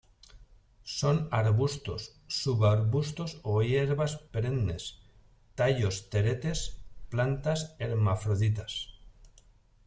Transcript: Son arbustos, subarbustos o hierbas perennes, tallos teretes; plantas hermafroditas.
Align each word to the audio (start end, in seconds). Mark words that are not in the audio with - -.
Son 0.97 1.27
arbustos, 1.29 2.17
subarbustos 2.27 3.39
o 3.43 3.61
hierbas 3.61 4.13
perennes, 4.31 4.83
tallos 5.57 6.09
teretes; 6.11 6.59
plantas 7.11 7.75
hermafroditas. 7.77 8.73